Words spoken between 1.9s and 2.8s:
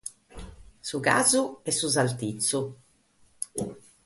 sartitzu.